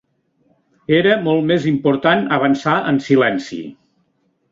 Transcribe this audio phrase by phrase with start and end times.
[0.99, 3.61] Era molt més important avançar en silenci.